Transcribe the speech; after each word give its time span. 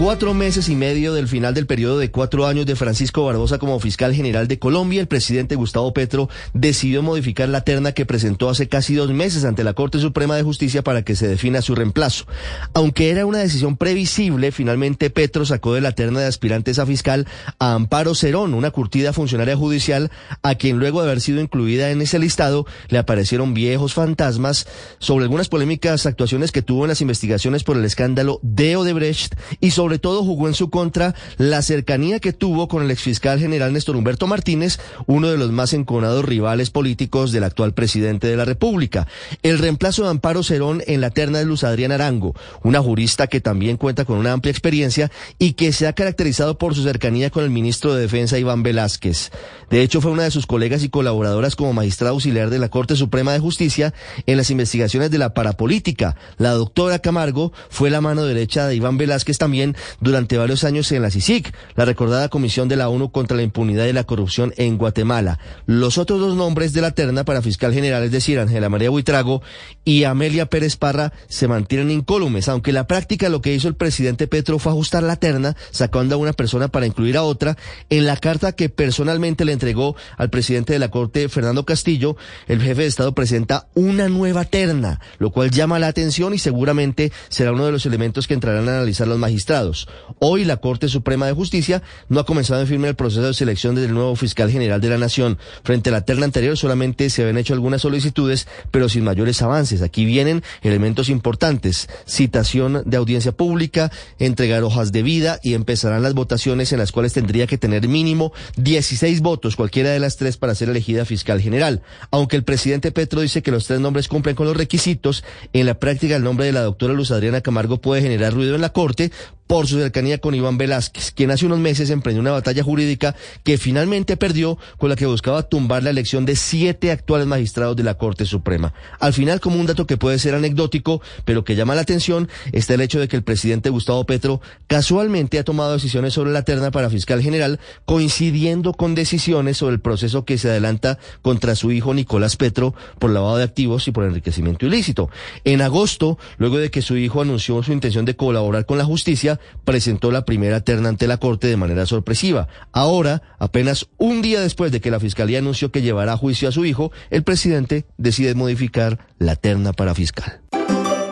Cuatro 0.00 0.32
meses 0.32 0.70
y 0.70 0.76
medio 0.76 1.12
del 1.12 1.28
final 1.28 1.52
del 1.52 1.66
periodo 1.66 1.98
de 1.98 2.10
cuatro 2.10 2.46
años 2.46 2.64
de 2.64 2.74
Francisco 2.74 3.26
Barbosa 3.26 3.58
como 3.58 3.78
fiscal 3.80 4.14
general 4.14 4.48
de 4.48 4.58
Colombia, 4.58 4.98
el 4.98 5.08
presidente 5.08 5.56
Gustavo 5.56 5.92
Petro 5.92 6.30
decidió 6.54 7.02
modificar 7.02 7.50
la 7.50 7.64
terna 7.64 7.92
que 7.92 8.06
presentó 8.06 8.48
hace 8.48 8.66
casi 8.66 8.94
dos 8.94 9.12
meses 9.12 9.44
ante 9.44 9.62
la 9.62 9.74
Corte 9.74 9.98
Suprema 9.98 10.36
de 10.36 10.42
Justicia 10.42 10.82
para 10.82 11.02
que 11.02 11.16
se 11.16 11.28
defina 11.28 11.60
su 11.60 11.74
reemplazo. 11.74 12.24
Aunque 12.72 13.10
era 13.10 13.26
una 13.26 13.40
decisión 13.40 13.76
previsible, 13.76 14.52
finalmente 14.52 15.10
Petro 15.10 15.44
sacó 15.44 15.74
de 15.74 15.82
la 15.82 15.92
terna 15.92 16.20
de 16.20 16.26
aspirantes 16.28 16.78
a 16.78 16.86
fiscal 16.86 17.26
a 17.58 17.74
Amparo 17.74 18.14
Cerón, 18.14 18.54
una 18.54 18.70
curtida 18.70 19.12
funcionaria 19.12 19.54
judicial, 19.54 20.10
a 20.42 20.54
quien 20.54 20.78
luego 20.78 21.02
de 21.02 21.08
haber 21.08 21.20
sido 21.20 21.42
incluida 21.42 21.90
en 21.90 22.00
ese 22.00 22.18
listado 22.18 22.64
le 22.88 22.96
aparecieron 22.96 23.52
viejos 23.52 23.92
fantasmas 23.92 24.66
sobre 24.98 25.24
algunas 25.24 25.50
polémicas 25.50 26.06
actuaciones 26.06 26.52
que 26.52 26.62
tuvo 26.62 26.86
en 26.86 26.88
las 26.88 27.02
investigaciones 27.02 27.64
por 27.64 27.76
el 27.76 27.84
escándalo 27.84 28.40
de 28.42 28.76
Odebrecht 28.76 29.34
y 29.60 29.72
sobre 29.72 29.89
sobre 29.90 29.98
todo 29.98 30.22
jugó 30.22 30.46
en 30.46 30.54
su 30.54 30.70
contra 30.70 31.16
la 31.36 31.62
cercanía 31.62 32.20
que 32.20 32.32
tuvo 32.32 32.68
con 32.68 32.84
el 32.84 32.92
exfiscal 32.92 33.40
general 33.40 33.72
Néstor 33.72 33.96
Humberto 33.96 34.28
Martínez, 34.28 34.78
uno 35.08 35.28
de 35.28 35.36
los 35.36 35.50
más 35.50 35.72
enconados 35.72 36.24
rivales 36.24 36.70
políticos 36.70 37.32
del 37.32 37.42
actual 37.42 37.74
presidente 37.74 38.28
de 38.28 38.36
la 38.36 38.44
República. 38.44 39.08
El 39.42 39.58
reemplazo 39.58 40.04
de 40.04 40.10
Amparo 40.10 40.44
Cerón 40.44 40.80
en 40.86 41.00
la 41.00 41.10
terna 41.10 41.40
de 41.40 41.44
Luz 41.44 41.64
Adrián 41.64 41.90
Arango, 41.90 42.36
una 42.62 42.80
jurista 42.80 43.26
que 43.26 43.40
también 43.40 43.78
cuenta 43.78 44.04
con 44.04 44.16
una 44.16 44.32
amplia 44.32 44.52
experiencia 44.52 45.10
y 45.40 45.54
que 45.54 45.72
se 45.72 45.88
ha 45.88 45.92
caracterizado 45.92 46.56
por 46.56 46.76
su 46.76 46.84
cercanía 46.84 47.30
con 47.30 47.42
el 47.42 47.50
ministro 47.50 47.92
de 47.92 48.02
Defensa 48.02 48.38
Iván 48.38 48.62
Velázquez. 48.62 49.32
De 49.70 49.82
hecho, 49.82 50.00
fue 50.00 50.12
una 50.12 50.22
de 50.22 50.30
sus 50.30 50.46
colegas 50.46 50.84
y 50.84 50.88
colaboradoras 50.88 51.56
como 51.56 51.72
magistrado 51.72 52.14
auxiliar 52.14 52.48
de 52.48 52.60
la 52.60 52.68
Corte 52.68 52.94
Suprema 52.94 53.32
de 53.32 53.40
Justicia 53.40 53.92
en 54.26 54.36
las 54.36 54.52
investigaciones 54.52 55.10
de 55.10 55.18
la 55.18 55.34
parapolítica. 55.34 56.14
La 56.38 56.52
doctora 56.52 57.00
Camargo 57.00 57.52
fue 57.70 57.90
la 57.90 58.00
mano 58.00 58.24
derecha 58.24 58.68
de 58.68 58.76
Iván 58.76 58.96
Velázquez 58.96 59.38
también 59.40 59.74
durante 60.00 60.38
varios 60.38 60.64
años 60.64 60.90
en 60.92 61.02
la 61.02 61.10
CICIC, 61.10 61.54
la 61.76 61.84
recordada 61.84 62.28
Comisión 62.28 62.68
de 62.68 62.76
la 62.76 62.88
ONU 62.88 63.10
contra 63.12 63.36
la 63.36 63.42
Impunidad 63.42 63.86
y 63.86 63.92
la 63.92 64.04
Corrupción 64.04 64.52
en 64.56 64.78
Guatemala. 64.78 65.38
Los 65.66 65.98
otros 65.98 66.20
dos 66.20 66.36
nombres 66.36 66.72
de 66.72 66.80
la 66.80 66.92
terna 66.92 67.24
para 67.24 67.42
fiscal 67.42 67.72
general, 67.72 68.02
es 68.02 68.12
decir, 68.12 68.38
Ángela 68.38 68.68
María 68.68 68.90
Buitrago 68.90 69.42
y 69.84 70.04
Amelia 70.04 70.46
Pérez 70.46 70.76
Parra, 70.76 71.12
se 71.28 71.48
mantienen 71.48 71.90
incólumes, 71.90 72.48
aunque 72.48 72.72
la 72.72 72.86
práctica 72.86 73.28
lo 73.28 73.40
que 73.40 73.54
hizo 73.54 73.68
el 73.68 73.74
presidente 73.74 74.26
Petro 74.26 74.58
fue 74.58 74.72
ajustar 74.72 75.02
la 75.02 75.16
terna, 75.16 75.56
sacando 75.70 76.14
a 76.14 76.18
una 76.18 76.32
persona 76.32 76.68
para 76.68 76.86
incluir 76.86 77.16
a 77.16 77.22
otra. 77.22 77.56
En 77.88 78.06
la 78.06 78.16
carta 78.16 78.52
que 78.52 78.68
personalmente 78.68 79.44
le 79.44 79.52
entregó 79.52 79.96
al 80.16 80.30
presidente 80.30 80.72
de 80.72 80.78
la 80.78 80.90
Corte, 80.90 81.28
Fernando 81.28 81.64
Castillo, 81.64 82.16
el 82.48 82.60
jefe 82.60 82.82
de 82.82 82.88
Estado 82.88 83.14
presenta 83.14 83.68
una 83.74 84.08
nueva 84.08 84.44
terna, 84.44 85.00
lo 85.18 85.30
cual 85.30 85.50
llama 85.50 85.78
la 85.78 85.88
atención 85.88 86.34
y 86.34 86.38
seguramente 86.38 87.12
será 87.28 87.52
uno 87.52 87.66
de 87.66 87.72
los 87.72 87.86
elementos 87.86 88.26
que 88.26 88.34
entrarán 88.34 88.68
a 88.68 88.76
analizar 88.76 89.08
los 89.08 89.18
magistrados. 89.18 89.69
Hoy 90.18 90.44
la 90.44 90.58
Corte 90.58 90.88
Suprema 90.88 91.26
de 91.26 91.32
Justicia 91.32 91.82
no 92.08 92.20
ha 92.20 92.26
comenzado 92.26 92.60
en 92.60 92.66
firme 92.66 92.88
el 92.88 92.94
proceso 92.94 93.22
de 93.22 93.34
selección 93.34 93.74
del 93.74 93.94
nuevo 93.94 94.16
fiscal 94.16 94.50
general 94.50 94.80
de 94.80 94.88
la 94.88 94.98
Nación. 94.98 95.38
Frente 95.62 95.90
a 95.90 95.92
la 95.92 96.02
terna 96.02 96.24
anterior 96.24 96.56
solamente 96.56 97.10
se 97.10 97.22
habían 97.22 97.38
hecho 97.38 97.54
algunas 97.54 97.82
solicitudes, 97.82 98.46
pero 98.70 98.88
sin 98.88 99.04
mayores 99.04 99.42
avances. 99.42 99.82
Aquí 99.82 100.04
vienen 100.04 100.42
elementos 100.62 101.08
importantes. 101.08 101.88
Citación 102.06 102.82
de 102.84 102.96
audiencia 102.96 103.32
pública, 103.32 103.90
entregar 104.18 104.62
hojas 104.62 104.92
de 104.92 105.02
vida 105.02 105.40
y 105.42 105.54
empezarán 105.54 106.02
las 106.02 106.14
votaciones 106.14 106.72
en 106.72 106.78
las 106.78 106.92
cuales 106.92 107.12
tendría 107.12 107.46
que 107.46 107.58
tener 107.58 107.88
mínimo 107.88 108.32
16 108.56 109.20
votos, 109.20 109.56
cualquiera 109.56 109.90
de 109.90 110.00
las 110.00 110.16
tres, 110.16 110.36
para 110.36 110.54
ser 110.54 110.68
elegida 110.68 111.04
fiscal 111.04 111.40
general. 111.40 111.82
Aunque 112.10 112.36
el 112.36 112.44
presidente 112.44 112.92
Petro 112.92 113.20
dice 113.20 113.42
que 113.42 113.50
los 113.50 113.66
tres 113.66 113.80
nombres 113.80 114.08
cumplen 114.08 114.36
con 114.36 114.46
los 114.46 114.56
requisitos, 114.56 115.24
en 115.52 115.66
la 115.66 115.74
práctica 115.74 116.16
el 116.16 116.24
nombre 116.24 116.46
de 116.46 116.52
la 116.52 116.62
doctora 116.62 116.94
Luz 116.94 117.10
Adriana 117.10 117.40
Camargo 117.40 117.80
puede 117.80 118.02
generar 118.02 118.32
ruido 118.32 118.54
en 118.54 118.60
la 118.60 118.72
Corte 118.72 119.10
por 119.50 119.66
su 119.66 119.80
cercanía 119.80 120.18
con 120.18 120.32
Iván 120.36 120.58
Velázquez, 120.58 121.10
quien 121.10 121.32
hace 121.32 121.44
unos 121.44 121.58
meses 121.58 121.90
emprendió 121.90 122.20
una 122.20 122.30
batalla 122.30 122.62
jurídica 122.62 123.16
que 123.42 123.58
finalmente 123.58 124.16
perdió 124.16 124.58
con 124.78 124.90
la 124.90 124.94
que 124.94 125.06
buscaba 125.06 125.42
tumbar 125.42 125.82
la 125.82 125.90
elección 125.90 126.24
de 126.24 126.36
siete 126.36 126.92
actuales 126.92 127.26
magistrados 127.26 127.74
de 127.74 127.82
la 127.82 127.94
Corte 127.94 128.26
Suprema. 128.26 128.72
Al 129.00 129.12
final, 129.12 129.40
como 129.40 129.58
un 129.58 129.66
dato 129.66 129.88
que 129.88 129.96
puede 129.96 130.20
ser 130.20 130.36
anecdótico, 130.36 131.02
pero 131.24 131.42
que 131.42 131.56
llama 131.56 131.74
la 131.74 131.80
atención, 131.80 132.28
está 132.52 132.74
el 132.74 132.80
hecho 132.80 133.00
de 133.00 133.08
que 133.08 133.16
el 133.16 133.24
presidente 133.24 133.70
Gustavo 133.70 134.06
Petro 134.06 134.40
casualmente 134.68 135.40
ha 135.40 135.42
tomado 135.42 135.72
decisiones 135.72 136.14
sobre 136.14 136.30
la 136.30 136.44
terna 136.44 136.70
para 136.70 136.88
fiscal 136.88 137.20
general, 137.20 137.58
coincidiendo 137.86 138.72
con 138.72 138.94
decisiones 138.94 139.56
sobre 139.56 139.74
el 139.74 139.80
proceso 139.80 140.24
que 140.24 140.38
se 140.38 140.48
adelanta 140.48 141.00
contra 141.22 141.56
su 141.56 141.72
hijo 141.72 141.92
Nicolás 141.92 142.36
Petro 142.36 142.72
por 143.00 143.10
lavado 143.10 143.38
de 143.38 143.42
activos 143.42 143.88
y 143.88 143.90
por 143.90 144.04
enriquecimiento 144.04 144.64
ilícito. 144.64 145.10
En 145.42 145.60
agosto, 145.60 146.18
luego 146.38 146.58
de 146.58 146.70
que 146.70 146.82
su 146.82 146.96
hijo 146.96 147.20
anunció 147.20 147.60
su 147.64 147.72
intención 147.72 148.04
de 148.04 148.14
colaborar 148.14 148.64
con 148.64 148.78
la 148.78 148.84
justicia, 148.84 149.39
presentó 149.64 150.10
la 150.10 150.24
primera 150.24 150.60
terna 150.60 150.88
ante 150.88 151.06
la 151.06 151.18
Corte 151.18 151.46
de 151.46 151.56
manera 151.56 151.86
sorpresiva. 151.86 152.48
Ahora, 152.72 153.22
apenas 153.38 153.88
un 153.98 154.22
día 154.22 154.40
después 154.40 154.72
de 154.72 154.80
que 154.80 154.90
la 154.90 155.00
Fiscalía 155.00 155.38
anunció 155.38 155.70
que 155.70 155.82
llevará 155.82 156.12
a 156.12 156.16
juicio 156.16 156.48
a 156.48 156.52
su 156.52 156.64
hijo, 156.64 156.92
el 157.10 157.22
presidente 157.22 157.86
decide 157.96 158.34
modificar 158.34 158.98
la 159.18 159.36
terna 159.36 159.72
para 159.72 159.94
fiscal. 159.94 160.40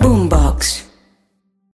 Boombox. 0.00 0.93